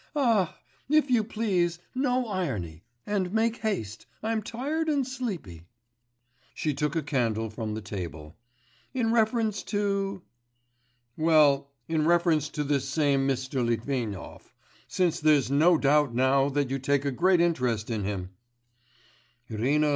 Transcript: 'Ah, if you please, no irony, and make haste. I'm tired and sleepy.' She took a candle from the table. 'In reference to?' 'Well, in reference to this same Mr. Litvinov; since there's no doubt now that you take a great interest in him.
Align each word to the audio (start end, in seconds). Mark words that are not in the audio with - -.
'Ah, 0.15 0.57
if 0.89 1.11
you 1.11 1.23
please, 1.23 1.77
no 1.93 2.25
irony, 2.25 2.81
and 3.05 3.31
make 3.31 3.57
haste. 3.57 4.07
I'm 4.23 4.41
tired 4.41 4.89
and 4.89 5.05
sleepy.' 5.07 5.67
She 6.55 6.73
took 6.73 6.95
a 6.95 7.03
candle 7.03 7.51
from 7.51 7.75
the 7.75 7.81
table. 7.83 8.35
'In 8.95 9.11
reference 9.11 9.61
to?' 9.65 10.23
'Well, 11.17 11.69
in 11.87 12.07
reference 12.07 12.49
to 12.49 12.63
this 12.63 12.89
same 12.89 13.27
Mr. 13.27 13.63
Litvinov; 13.63 14.51
since 14.87 15.19
there's 15.19 15.51
no 15.51 15.77
doubt 15.77 16.15
now 16.15 16.49
that 16.49 16.71
you 16.71 16.79
take 16.79 17.05
a 17.05 17.11
great 17.11 17.39
interest 17.39 17.91
in 17.91 18.03
him. 18.03 18.31